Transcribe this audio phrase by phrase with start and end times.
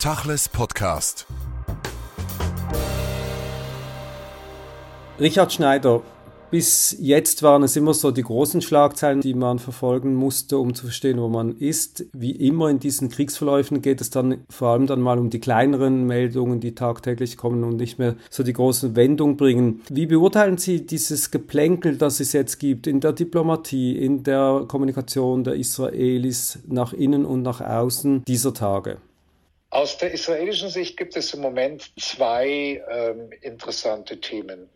[0.00, 1.26] Tachles Podcast.
[5.20, 6.00] Richard Schneider,
[6.50, 10.84] bis jetzt waren es immer so die großen Schlagzeilen, die man verfolgen musste, um zu
[10.84, 12.06] verstehen, wo man ist.
[12.14, 16.06] Wie immer in diesen Kriegsverläufen geht es dann vor allem dann mal um die kleineren
[16.06, 19.82] Meldungen, die tagtäglich kommen und nicht mehr so die großen Wendungen bringen.
[19.90, 25.44] Wie beurteilen Sie dieses Geplänkel, das es jetzt gibt in der Diplomatie, in der Kommunikation
[25.44, 28.96] der Israelis nach innen und nach außen dieser Tage?
[29.72, 34.68] Aus der israelischen Sicht gibt es im Moment zwei ähm, interessante Themen.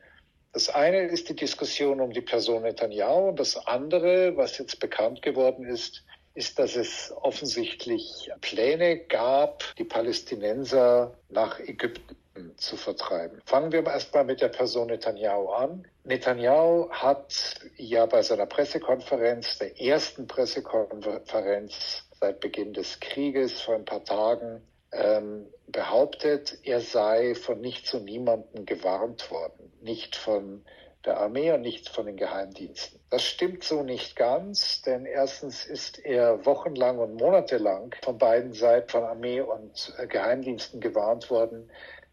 [0.52, 5.21] Das eine ist die Diskussion um die Person Netanyahu und das andere, was jetzt bekannt
[5.21, 6.05] geworden ist,
[6.35, 12.16] ist, dass es offensichtlich Pläne gab, die Palästinenser nach Ägypten
[12.57, 13.41] zu vertreiben.
[13.47, 15.88] Fangen wir erstmal mit der Person Netanyahu an.
[16.05, 23.85] Netanyahu hat ja bei seiner Pressekonferenz, der ersten Pressekonferenz seit Beginn des Krieges vor ein
[23.85, 24.63] paar Tagen,
[24.95, 30.65] ähm, behauptet, er sei von nichts und niemandem gewarnt worden, nicht von
[31.05, 32.99] der Armee und nicht von den Geheimdiensten.
[33.10, 38.88] Das stimmt so nicht ganz, denn erstens ist er wochenlang und monatelang von beiden Seiten,
[38.88, 41.71] von Armee und äh, Geheimdiensten gewarnt worden,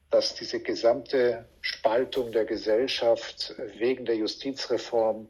[0.09, 5.29] dass diese gesamte Spaltung der Gesellschaft wegen der Justizreform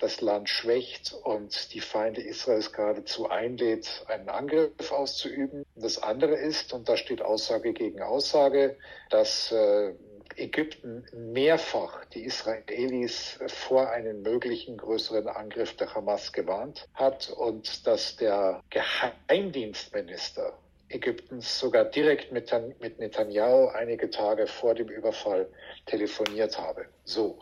[0.00, 5.64] das Land schwächt und die Feinde Israels geradezu einlädt, einen Angriff auszuüben.
[5.76, 8.76] Das andere ist, und da steht Aussage gegen Aussage,
[9.10, 9.92] dass äh,
[10.36, 18.16] Ägypten mehrfach die Israelis vor einem möglichen größeren Angriff der Hamas gewarnt hat und dass
[18.16, 25.48] der Geheimdienstminister Ägyptens sogar direkt mit, mit Netanyahu einige Tage vor dem Überfall
[25.86, 26.86] telefoniert habe.
[27.04, 27.38] So.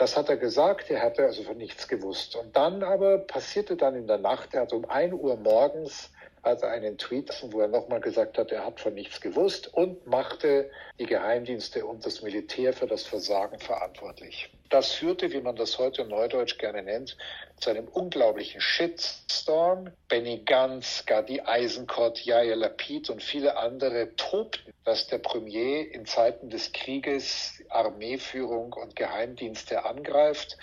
[0.00, 2.34] Das hat er gesagt, er hatte also von nichts gewusst.
[2.34, 6.10] Und dann aber passierte dann in der Nacht, er hat um ein Uhr morgens
[6.42, 10.70] er einen Tweet, wo er nochmal gesagt hat, er hat von nichts gewusst und machte
[10.98, 14.50] die Geheimdienste und das Militär für das Versagen verantwortlich.
[14.70, 17.16] Das führte, wie man das heute neudeutsch gerne nennt,
[17.58, 19.90] zu einem unglaublichen Shitstorm.
[20.08, 26.50] Benny Gantz, Gadi Eisenkot, Yair Lapid und viele andere tobten, dass der Premier in Zeiten
[26.50, 30.56] des Krieges Armeeführung und Geheimdienste angreift.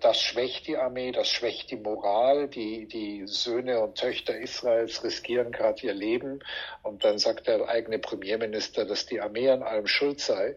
[0.00, 2.48] Das schwächt die Armee, das schwächt die Moral.
[2.48, 6.40] Die, die Söhne und Töchter Israels riskieren gerade ihr Leben.
[6.82, 10.56] Und dann sagt der eigene Premierminister, dass die Armee an allem schuld sei.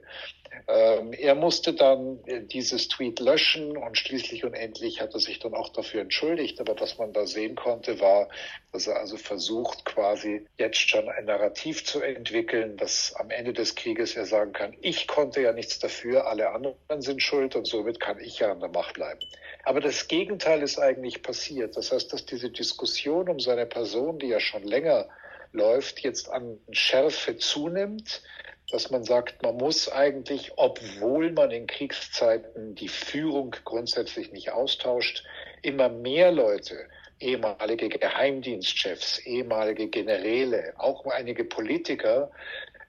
[0.68, 5.54] Ähm, er musste dann dieses Tweet löschen und schließlich und endlich hat er sich dann
[5.54, 6.60] auch dafür entschuldigt.
[6.60, 8.30] Aber was man da sehen konnte, war,
[8.72, 13.76] dass er also versucht, quasi jetzt schon ein Narrativ zu entwickeln, dass am Ende des
[13.76, 18.00] Krieges er sagen kann, ich konnte ja nichts dafür, alle anderen sind schuld und somit
[18.00, 19.22] kann ich ja an der Macht bleiben.
[19.64, 21.78] Aber das Gegenteil ist eigentlich passiert.
[21.78, 25.08] Das heißt, dass diese Diskussion um seine Person, die ja schon länger
[25.54, 28.22] läuft, jetzt an Schärfe zunimmt
[28.72, 35.24] dass man sagt, man muss eigentlich, obwohl man in Kriegszeiten die Führung grundsätzlich nicht austauscht,
[35.62, 36.88] immer mehr Leute,
[37.20, 42.32] ehemalige Geheimdienstchefs, ehemalige Generäle, auch einige Politiker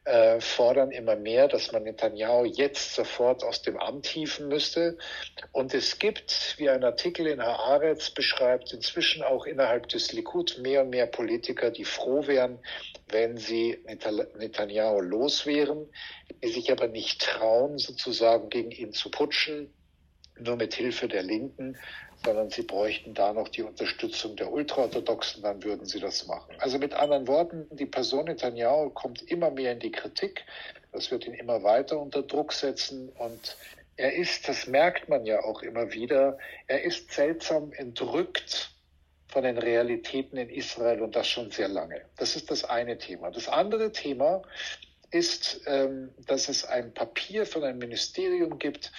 [0.04, 4.98] äh, fordern immer mehr, dass man Netanyahu jetzt sofort aus dem Amt hieven müsste.
[5.52, 10.82] Und es gibt, wie ein Artikel in Haaretz beschreibt, inzwischen auch innerhalb des Likud mehr
[10.82, 12.58] und mehr Politiker, die froh wären,
[13.08, 13.78] wenn sie
[14.38, 15.88] Netanyahu los wären,
[16.42, 19.72] die sich aber nicht trauen, sozusagen gegen ihn zu putschen,
[20.38, 21.76] nur mit Hilfe der Linken,
[22.24, 26.54] sondern sie bräuchten da noch die Unterstützung der Ultraorthodoxen, dann würden sie das machen.
[26.58, 30.44] Also mit anderen Worten, die Person Netanyahu kommt immer mehr in die Kritik.
[30.92, 33.56] Das wird ihn immer weiter unter Druck setzen und
[33.96, 38.70] er ist, das merkt man ja auch immer wieder, er ist seltsam entrückt
[39.28, 42.02] von den Realitäten in Israel und das schon sehr lange.
[42.16, 43.30] Das ist das eine Thema.
[43.30, 44.42] Das andere Thema
[45.10, 48.92] ist, ähm, dass es ein Papier von einem Ministerium gibt,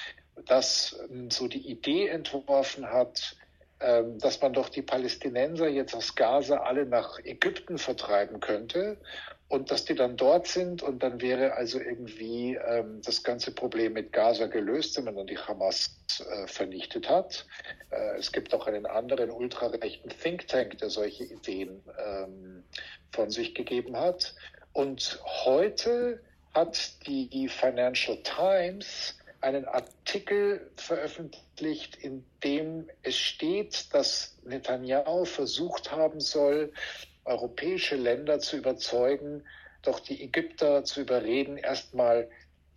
[0.46, 3.36] das ähm, so die Idee entworfen hat,
[3.80, 8.98] ähm, dass man doch die Palästinenser jetzt aus Gaza alle nach Ägypten vertreiben könnte
[9.50, 13.94] und dass die dann dort sind und dann wäre also irgendwie ähm, das ganze Problem
[13.94, 17.46] mit Gaza gelöst, wenn man dann die Hamas äh, vernichtet hat.
[17.92, 21.84] Äh, es gibt auch einen anderen ultrarechten Think Tank, der solche Ideen
[23.12, 24.34] von sich gegeben hat.
[24.72, 26.22] Und heute
[26.54, 36.20] hat die Financial Times einen Artikel veröffentlicht, in dem es steht, dass Netanyahu versucht haben
[36.20, 36.72] soll,
[37.26, 39.44] europäische Länder zu überzeugen,
[39.82, 42.30] doch die Ägypter zu überreden, erstmal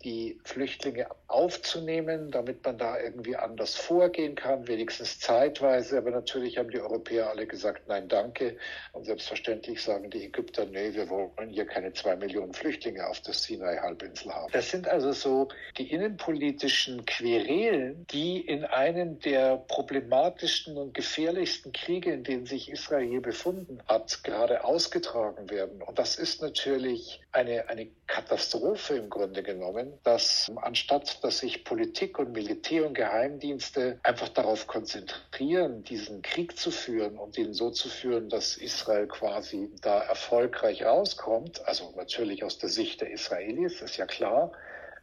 [0.03, 5.97] die Flüchtlinge aufzunehmen, damit man da irgendwie anders vorgehen kann, wenigstens zeitweise.
[5.97, 8.57] Aber natürlich haben die Europäer alle gesagt, nein, danke.
[8.93, 13.33] Und selbstverständlich sagen die Ägypter, nee, wir wollen hier keine zwei Millionen Flüchtlinge auf der
[13.33, 14.51] Sinai-Halbinsel haben.
[14.51, 22.11] Das sind also so die innenpolitischen Querelen, die in einem der problematischsten und gefährlichsten Kriege,
[22.13, 25.81] in denen sich Israel befunden hat, gerade ausgetragen werden.
[25.81, 32.19] Und das ist natürlich eine, eine Katastrophe im Grunde genommen, dass anstatt dass sich Politik
[32.19, 37.89] und Militär und Geheimdienste einfach darauf konzentrieren, diesen Krieg zu führen und ihn so zu
[37.89, 43.97] führen, dass Israel quasi da erfolgreich rauskommt, also natürlich aus der Sicht der Israelis, ist
[43.97, 44.51] ja klar,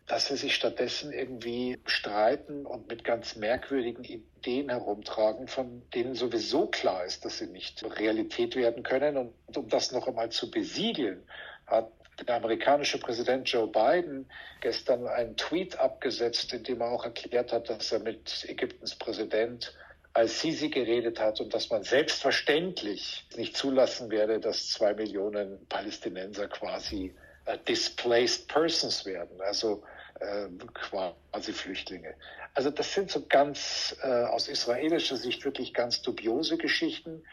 [0.06, 6.66] dass sie sich stattdessen irgendwie streiten und mit ganz merkwürdigen Ideen herumtragen, von denen sowieso
[6.66, 9.16] klar ist, dass sie nicht Realität werden können.
[9.16, 11.26] Und um das noch einmal zu besiegeln,
[11.66, 11.90] hat
[12.26, 14.26] der amerikanische Präsident Joe Biden
[14.60, 19.74] gestern einen Tweet abgesetzt, in dem er auch erklärt hat, dass er mit Ägyptens Präsident
[20.14, 27.14] Al-Sisi geredet hat und dass man selbstverständlich nicht zulassen werde, dass zwei Millionen Palästinenser quasi
[27.46, 29.82] äh, displaced persons werden, also
[30.20, 32.14] äh, quasi Flüchtlinge.
[32.54, 37.24] Also das sind so ganz äh, aus israelischer Sicht wirklich ganz dubiose Geschichten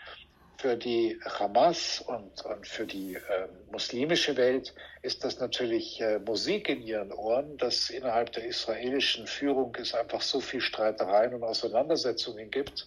[0.61, 6.69] für die Hamas und, und für die äh, muslimische Welt ist das natürlich äh, Musik
[6.69, 12.51] in ihren Ohren, dass innerhalb der israelischen Führung es einfach so viel Streitereien und Auseinandersetzungen
[12.51, 12.85] gibt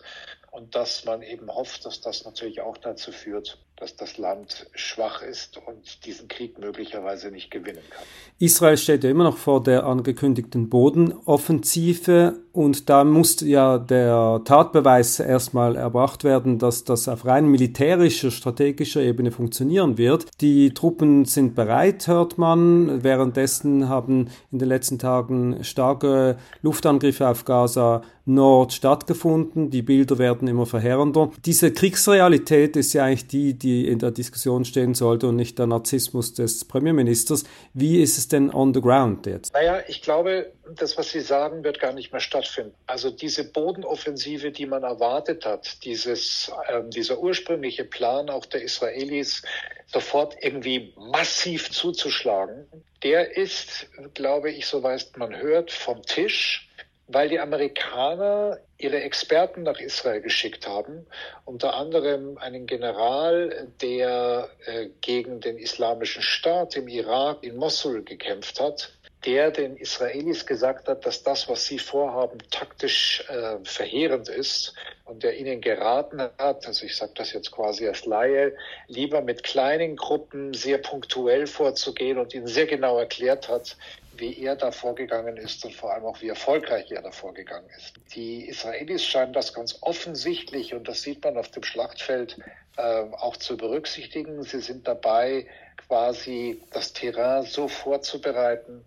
[0.53, 5.23] und dass man eben hofft, dass das natürlich auch dazu führt, dass das Land schwach
[5.23, 8.05] ist und diesen Krieg möglicherweise nicht gewinnen kann.
[8.38, 15.19] Israel steht ja immer noch vor der angekündigten Bodenoffensive und da muss ja der Tatbeweis
[15.19, 20.26] erstmal erbracht werden, dass das auf rein militärischer, strategischer Ebene funktionieren wird.
[20.41, 23.03] Die Truppen sind bereit, hört man.
[23.03, 29.71] Währenddessen haben in den letzten Tagen starke Luftangriffe auf Gaza Nord stattgefunden.
[29.71, 31.31] Die Bilder werden immer verheerender.
[31.44, 35.67] Diese Kriegsrealität ist ja eigentlich die, die in der Diskussion stehen sollte und nicht der
[35.67, 37.44] Narzissmus des Premierministers.
[37.73, 39.53] Wie ist es denn on the ground jetzt?
[39.53, 42.75] Naja, ich glaube, das, was Sie sagen, wird gar nicht mehr stattfinden.
[42.87, 49.43] Also diese Bodenoffensive, die man erwartet hat, dieses, äh, dieser ursprüngliche Plan auch der Israelis,
[49.87, 52.67] sofort irgendwie massiv zuzuschlagen,
[53.03, 56.63] der ist, glaube ich, soweit man hört, vom Tisch
[57.06, 61.06] weil die Amerikaner ihre Experten nach Israel geschickt haben,
[61.44, 68.60] unter anderem einen General, der äh, gegen den islamischen Staat im Irak in Mosul gekämpft
[68.60, 68.92] hat,
[69.24, 74.74] der den Israelis gesagt hat, dass das, was sie vorhaben, taktisch äh, verheerend ist
[75.04, 78.54] und der ihnen geraten hat, also ich sage das jetzt quasi als Laie,
[78.86, 83.76] lieber mit kleinen Gruppen sehr punktuell vorzugehen und ihnen sehr genau erklärt hat,
[84.16, 87.94] wie er da vorgegangen ist und vor allem auch wie erfolgreich er da vorgegangen ist.
[88.14, 92.38] Die Israelis scheinen das ganz offensichtlich und das sieht man auf dem Schlachtfeld
[92.76, 94.42] äh, auch zu berücksichtigen.
[94.42, 95.46] Sie sind dabei,
[95.88, 98.84] quasi das Terrain so vorzubereiten,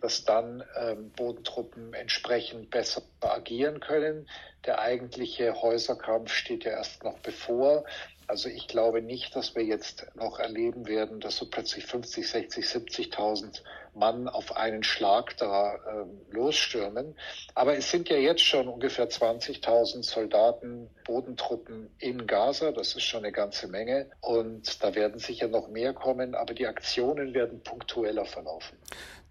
[0.00, 4.28] dass dann ähm, Bodentruppen entsprechend besser agieren können.
[4.64, 7.84] Der eigentliche Häuserkampf steht ja erst noch bevor.
[8.28, 12.64] Also ich glaube nicht, dass wir jetzt noch erleben werden, dass so plötzlich 50, 60,
[12.64, 13.62] 70.000
[13.94, 17.16] Mann auf einen Schlag da äh, losstürmen.
[17.54, 22.72] Aber es sind ja jetzt schon ungefähr 20.000 Soldaten, Bodentruppen in Gaza.
[22.72, 24.10] Das ist schon eine ganze Menge.
[24.20, 28.76] Und da werden sicher noch mehr kommen, aber die Aktionen werden punktueller verlaufen.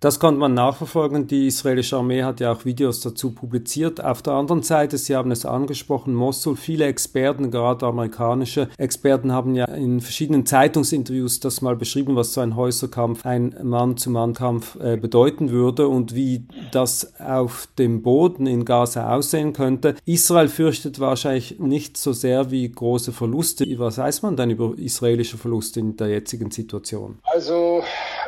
[0.01, 1.27] Das konnte man nachverfolgen.
[1.27, 4.03] Die israelische Armee hat ja auch Videos dazu publiziert.
[4.03, 9.55] Auf der anderen Seite, Sie haben es angesprochen, Mosul, viele Experten, gerade amerikanische Experten, haben
[9.55, 15.49] ja in verschiedenen Zeitungsinterviews das mal beschrieben, was so ein Häuserkampf, ein Mann-zu-Mann-Kampf äh, bedeuten
[15.49, 19.95] würde und wie das auf dem Boden in Gaza aussehen könnte.
[20.05, 23.65] Israel fürchtet wahrscheinlich nicht so sehr wie große Verluste.
[23.79, 27.17] Was weiß man denn über israelische Verluste in der jetzigen Situation?
[27.23, 27.81] Also,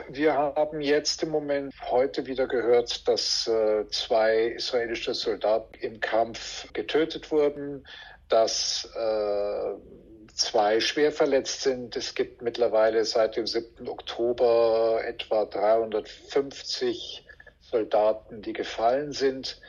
[0.10, 6.72] wir haben jetzt im Moment heute wieder gehört, dass äh, zwei israelische Soldaten im Kampf
[6.74, 7.86] getötet wurden,
[8.30, 9.74] dass äh,
[10.34, 11.96] zwei schwer verletzt sind.
[11.96, 13.88] Es gibt mittlerweile seit dem 7.
[13.88, 17.26] Oktober etwa 350
[17.60, 19.60] Soldaten, die gefallen sind.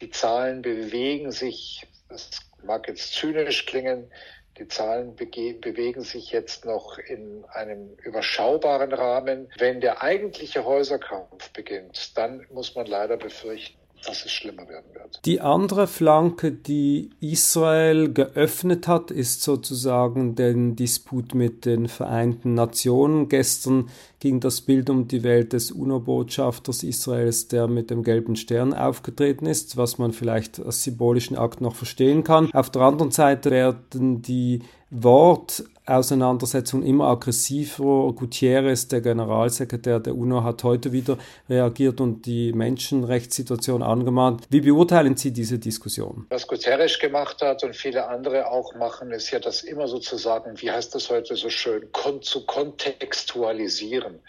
[0.00, 2.30] Die Zahlen bewegen sich, das
[2.62, 4.10] mag jetzt zynisch klingen,
[4.58, 9.50] die Zahlen bewegen sich jetzt noch in einem überschaubaren Rahmen.
[9.58, 15.20] Wenn der eigentliche Häuserkampf beginnt, dann muss man leider befürchten, dass es schlimmer werden wird.
[15.24, 23.28] Die andere Flanke, die Israel geöffnet hat, ist sozusagen den Disput mit den Vereinten Nationen.
[23.28, 23.88] Gestern
[24.20, 29.46] ging das Bild um die Welt des UNO-Botschafters Israels, der mit dem gelben Stern aufgetreten
[29.46, 32.50] ist, was man vielleicht als symbolischen Akt noch verstehen kann.
[32.52, 38.12] Auf der anderen Seite werden die Wortauseinandersetzungen immer aggressiver.
[38.14, 41.18] Gutierrez, der Generalsekretär der UNO, hat heute wieder
[41.48, 44.46] reagiert und die Menschenrechtssituation angemahnt.
[44.48, 46.26] Wie beurteilen Sie diese Diskussion?
[46.30, 50.70] Was Guterres gemacht hat und viele andere auch machen, ist ja das immer sozusagen, wie
[50.70, 54.20] heißt das heute so schön, kon zu kontextualisieren.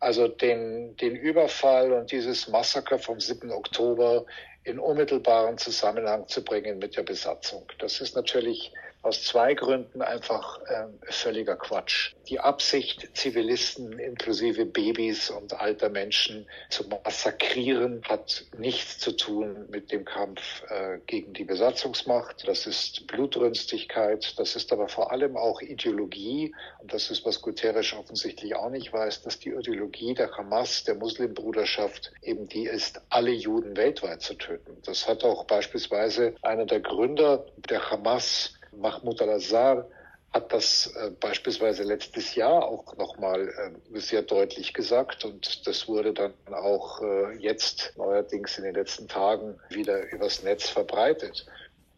[0.00, 3.50] Also den, den Überfall und dieses Massaker vom 7.
[3.50, 4.24] Oktober
[4.64, 7.62] in unmittelbaren Zusammenhang zu bringen mit der Besatzung.
[7.78, 8.72] Das ist natürlich
[9.06, 12.12] aus zwei Gründen einfach äh, völliger Quatsch.
[12.28, 19.92] Die Absicht, Zivilisten inklusive Babys und alter Menschen zu massakrieren, hat nichts zu tun mit
[19.92, 22.48] dem Kampf äh, gegen die Besatzungsmacht.
[22.48, 26.52] Das ist Blutrünstigkeit, das ist aber vor allem auch Ideologie.
[26.80, 30.96] Und das ist, was Guterres offensichtlich auch nicht weiß, dass die Ideologie der Hamas, der
[30.96, 34.78] Muslimbruderschaft, eben die ist, alle Juden weltweit zu töten.
[34.84, 39.86] Das hat auch beispielsweise einer der Gründer der Hamas Mahmoud al-Assar
[40.32, 46.12] hat das äh, beispielsweise letztes Jahr auch nochmal äh, sehr deutlich gesagt und das wurde
[46.12, 51.46] dann auch äh, jetzt neuerdings in den letzten Tagen wieder übers Netz verbreitet.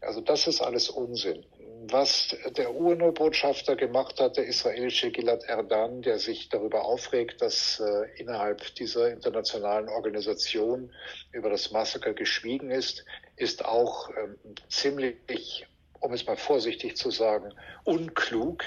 [0.01, 1.45] Also das ist alles Unsinn.
[1.91, 8.21] Was der UNO-Botschafter gemacht hat, der israelische Gilad Erdan, der sich darüber aufregt, dass äh,
[8.21, 10.93] innerhalb dieser internationalen Organisation
[11.33, 13.05] über das Massaker geschwiegen ist,
[13.37, 14.37] ist auch ähm,
[14.69, 15.67] ziemlich
[16.01, 17.53] um es mal vorsichtig zu sagen,
[17.85, 18.65] unklug.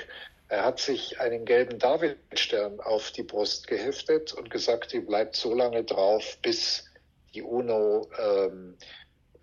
[0.48, 5.54] Er hat sich einen gelben Davidstern auf die Brust geheftet und gesagt, die bleibt so
[5.54, 6.86] lange drauf, bis
[7.34, 8.78] die UNO ähm,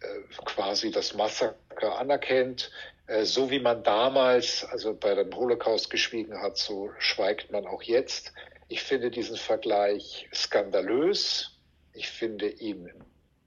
[0.00, 0.06] äh,
[0.44, 2.70] quasi das Massaker anerkennt.
[3.06, 7.82] Äh, so wie man damals, also bei dem Holocaust geschwiegen hat, so schweigt man auch
[7.82, 8.32] jetzt.
[8.68, 11.58] Ich finde diesen Vergleich skandalös.
[11.94, 12.92] Ich finde ihn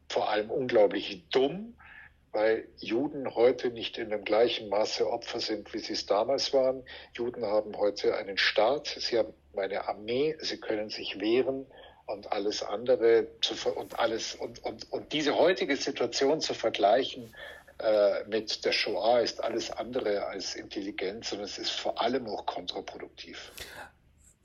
[0.10, 1.76] vor allem unglaublich dumm
[2.32, 6.84] weil Juden heute nicht in dem gleichen Maße Opfer sind, wie sie es damals waren.
[7.14, 11.66] Juden haben heute einen Staat, sie haben eine Armee, sie können sich wehren
[12.06, 17.36] und alles andere zu, und alles und, und, und diese heutige Situation zu vergleichen
[17.80, 22.46] äh, mit der Shoah ist alles andere als intelligent, sondern es ist vor allem auch
[22.46, 23.52] kontraproduktiv.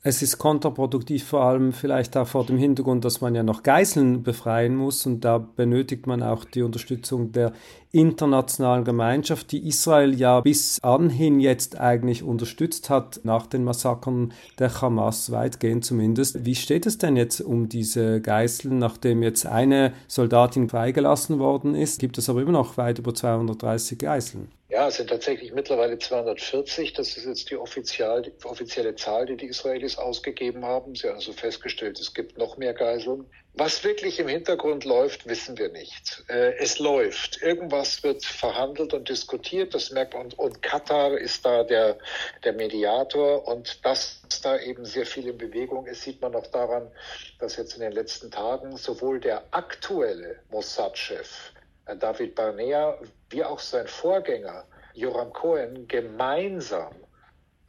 [0.08, 4.22] Es ist kontraproduktiv vor allem vielleicht auch vor dem Hintergrund, dass man ja noch Geiseln
[4.22, 7.52] befreien muss und da benötigt man auch die Unterstützung der
[7.97, 14.81] internationalen Gemeinschaft, die Israel ja bis anhin jetzt eigentlich unterstützt hat, nach den Massakern der
[14.81, 16.45] Hamas, weitgehend zumindest.
[16.45, 21.99] Wie steht es denn jetzt um diese Geiseln, nachdem jetzt eine Soldatin freigelassen worden ist?
[21.99, 24.50] Gibt es aber immer noch weit über 230 Geiseln?
[24.69, 26.93] Ja, es sind tatsächlich mittlerweile 240.
[26.93, 30.97] Das ist jetzt die, offizial, die offizielle Zahl, die die Israelis ausgegeben haben.
[30.97, 33.26] Sie haben also festgestellt, es gibt noch mehr Geiseln.
[33.58, 36.22] Was wirklich im Hintergrund läuft, wissen wir nicht.
[36.28, 37.40] Äh, es läuft.
[37.40, 39.75] Irgendwas wird verhandelt und diskutiert.
[39.75, 40.30] Das merkt man.
[40.34, 41.96] Und Katar ist da der,
[42.44, 43.48] der Mediator.
[43.48, 46.90] Und dass da eben sehr viel in Bewegung ist, sieht man auch daran,
[47.38, 51.52] dass jetzt in den letzten Tagen sowohl der aktuelle Mossad-Chef
[51.86, 52.98] äh, David Barnea
[53.30, 56.94] wie auch sein Vorgänger Joram Cohen gemeinsam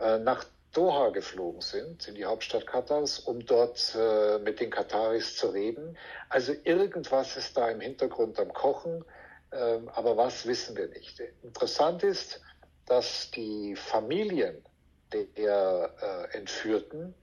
[0.01, 0.44] äh, nach
[0.78, 5.98] Doha geflogen sind, in die Hauptstadt Katars, um dort äh, mit den Kataris zu reden.
[6.30, 9.04] Also irgendwas ist da im Hintergrund am Kochen,
[9.52, 11.20] ähm, aber was wissen wir nicht.
[11.42, 12.42] Interessant ist,
[12.86, 14.64] dass die Familien
[15.12, 15.96] der
[16.32, 17.16] äh, Entführten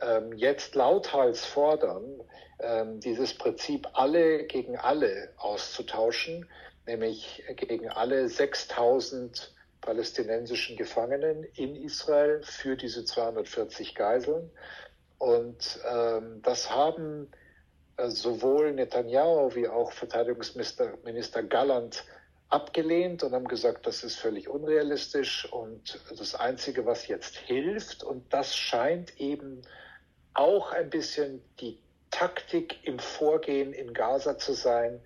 [0.00, 2.20] ähm, jetzt lauthals fordern,
[2.60, 6.48] ähm, dieses Prinzip alle gegen alle auszutauschen,
[6.86, 14.50] nämlich gegen alle 6000 palästinensischen Gefangenen in Israel für diese 240 Geiseln.
[15.18, 17.30] Und ähm, das haben
[17.98, 22.04] äh, sowohl Netanyahu wie auch Verteidigungsminister Minister Galland
[22.48, 28.32] abgelehnt und haben gesagt, das ist völlig unrealistisch und das Einzige, was jetzt hilft, und
[28.32, 29.62] das scheint eben
[30.34, 31.78] auch ein bisschen die
[32.10, 35.00] Taktik im Vorgehen in Gaza zu sein,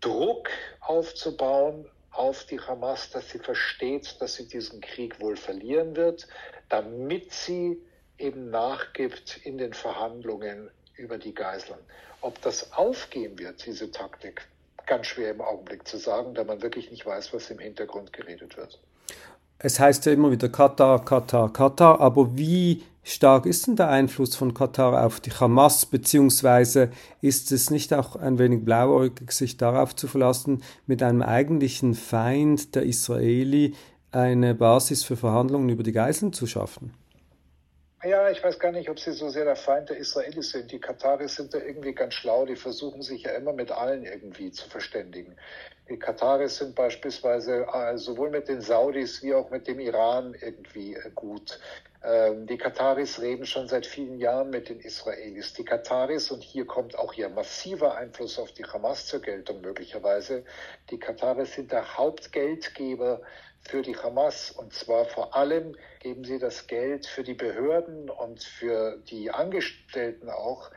[0.00, 0.48] Druck
[0.80, 6.26] aufzubauen auf die Hamas, dass sie versteht, dass sie diesen Krieg wohl verlieren wird,
[6.68, 7.80] damit sie
[8.18, 11.78] eben nachgibt in den Verhandlungen über die Geiseln.
[12.20, 14.46] Ob das aufgehen wird, diese Taktik,
[14.86, 18.56] ganz schwer im Augenblick zu sagen, da man wirklich nicht weiß, was im Hintergrund geredet
[18.56, 18.78] wird.
[19.58, 24.36] Es heißt ja immer wieder Katar, Katar, Katar, aber wie stark ist denn der Einfluss
[24.36, 26.90] von Katar auf die Hamas, beziehungsweise
[27.20, 32.74] ist es nicht auch ein wenig blauäugig, sich darauf zu verlassen, mit einem eigentlichen Feind
[32.74, 33.74] der Israeli
[34.12, 36.92] eine Basis für Verhandlungen über die Geiseln zu schaffen?
[38.02, 40.72] Ja, ich weiß gar nicht, ob sie so sehr der Feind der Israelis sind.
[40.72, 42.46] Die Kataris sind da irgendwie ganz schlau.
[42.46, 45.36] Die versuchen sich ja immer mit allen irgendwie zu verständigen.
[45.90, 50.94] Die Kataris sind beispielsweise äh, sowohl mit den Saudis wie auch mit dem Iran irgendwie
[50.94, 51.58] äh, gut.
[52.04, 55.52] Ähm, die Kataris reden schon seit vielen Jahren mit den Israelis.
[55.54, 60.44] Die Kataris, und hier kommt auch ihr massiver Einfluss auf die Hamas zur Geltung möglicherweise,
[60.90, 63.20] die Kataris sind der Hauptgeldgeber
[63.62, 64.52] für die Hamas.
[64.52, 70.30] Und zwar vor allem geben sie das Geld für die Behörden und für die Angestellten
[70.30, 70.70] auch,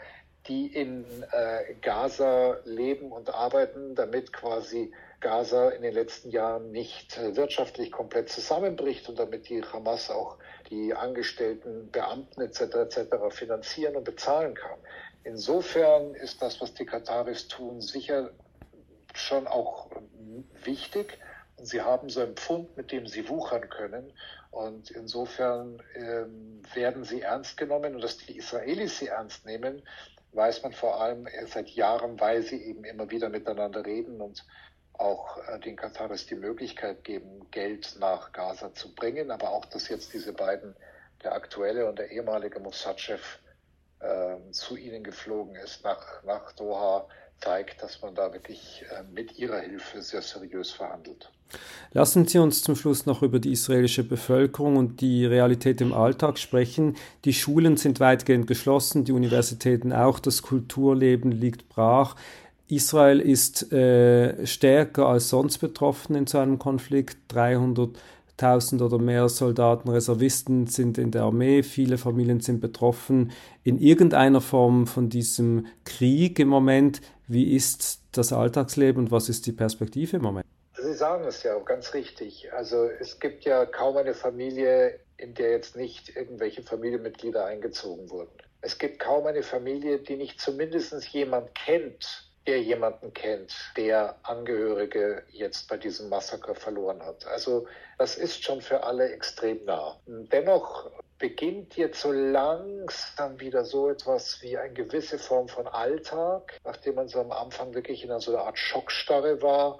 [0.47, 7.17] die in äh, Gaza leben und arbeiten, damit quasi Gaza in den letzten Jahren nicht
[7.17, 10.37] äh, wirtschaftlich komplett zusammenbricht und damit die Hamas auch
[10.69, 12.61] die Angestellten, Beamten etc.
[12.61, 12.99] etc.
[13.29, 14.77] finanzieren und bezahlen kann.
[15.23, 18.31] Insofern ist das, was die Kataris tun, sicher
[19.13, 19.89] schon auch
[20.63, 21.17] wichtig.
[21.61, 24.11] Sie haben so einen Pfund, mit dem sie wuchern können.
[24.51, 27.95] Und insofern ähm, werden sie ernst genommen.
[27.95, 29.81] Und dass die Israelis sie ernst nehmen,
[30.33, 34.45] weiß man vor allem seit Jahren, weil sie eben immer wieder miteinander reden und
[34.93, 39.31] auch äh, den Kataris die Möglichkeit geben, Geld nach Gaza zu bringen.
[39.31, 40.75] Aber auch, dass jetzt diese beiden,
[41.23, 43.39] der aktuelle und der ehemalige Mossad-Chef,
[43.99, 47.07] äh, zu ihnen geflogen ist nach, nach Doha,
[47.41, 51.29] zeigt, dass man da wirklich äh, mit ihrer Hilfe sehr seriös verhandelt.
[51.91, 56.39] Lassen Sie uns zum Schluss noch über die israelische Bevölkerung und die Realität im Alltag
[56.39, 56.95] sprechen.
[57.25, 62.15] Die Schulen sind weitgehend geschlossen, die Universitäten auch, das Kulturleben liegt brach.
[62.67, 67.17] Israel ist äh, stärker als sonst betroffen in so einem Konflikt.
[68.39, 73.31] 300.000 oder mehr Soldaten, Reservisten sind in der Armee, viele Familien sind betroffen
[73.63, 77.01] in irgendeiner Form von diesem Krieg im Moment.
[77.27, 80.45] Wie ist das Alltagsleben und was ist die Perspektive im Moment?
[80.75, 82.51] Sie sagen es ja auch ganz richtig.
[82.53, 88.31] Also es gibt ja kaum eine Familie, in der jetzt nicht irgendwelche Familienmitglieder eingezogen wurden.
[88.61, 95.23] Es gibt kaum eine Familie, die nicht zumindest jemand kennt, der jemanden kennt, der Angehörige
[95.29, 97.25] jetzt bei diesem Massaker verloren hat.
[97.25, 99.97] Also das ist schon für alle extrem nah.
[100.07, 106.95] Dennoch beginnt jetzt so langsam wieder so etwas wie eine gewisse Form von Alltag, nachdem
[106.95, 109.79] man so am Anfang wirklich in so einer Art Schockstarre war.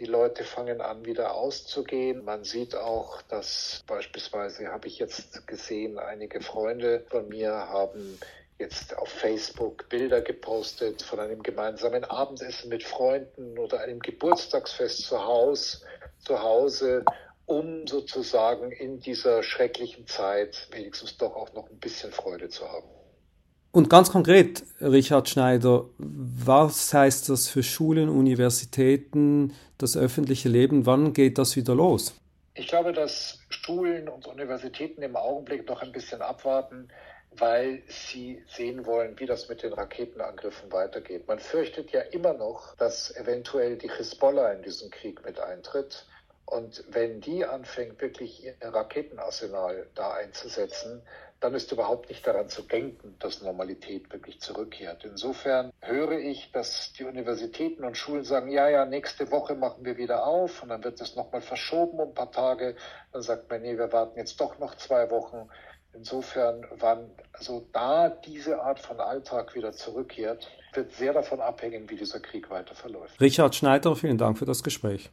[0.00, 2.24] Die Leute fangen an, wieder auszugehen.
[2.24, 8.18] Man sieht auch, dass beispielsweise, habe ich jetzt gesehen, einige Freunde von mir haben
[8.62, 15.22] jetzt auf Facebook Bilder gepostet von einem gemeinsamen Abendessen mit Freunden oder einem Geburtstagsfest zu
[15.22, 15.78] Hause,
[16.24, 17.04] zu Hause
[17.46, 22.86] um sozusagen in dieser schrecklichen Zeit wenigstens doch auch noch ein bisschen Freude zu haben.
[23.72, 30.86] Und ganz konkret, Richard Schneider, was heißt das für Schulen, Universitäten, das öffentliche Leben?
[30.86, 32.14] Wann geht das wieder los?
[32.54, 36.88] Ich glaube, dass Schulen und Universitäten im Augenblick noch ein bisschen abwarten,
[37.38, 41.26] weil sie sehen wollen, wie das mit den Raketenangriffen weitergeht.
[41.26, 46.06] Man fürchtet ja immer noch, dass eventuell die Hisbollah in diesen Krieg mit eintritt.
[46.44, 51.02] Und wenn die anfängt, wirklich ihr Raketenarsenal da einzusetzen,
[51.42, 55.04] dann ist überhaupt nicht daran zu denken, dass Normalität wirklich zurückkehrt.
[55.04, 59.96] Insofern höre ich, dass die Universitäten und Schulen sagen, ja, ja, nächste Woche machen wir
[59.96, 62.76] wieder auf und dann wird es nochmal verschoben um ein paar Tage.
[63.12, 65.48] Dann sagt man, nee, wir warten jetzt doch noch zwei Wochen.
[65.94, 71.96] Insofern, wann also da diese Art von Alltag wieder zurückkehrt, wird sehr davon abhängen, wie
[71.96, 73.20] dieser Krieg weiter verläuft.
[73.20, 75.10] Richard Schneider, vielen Dank für das Gespräch.